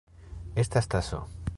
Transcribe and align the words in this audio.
Estas 0.55 0.87
taso. 0.87 1.27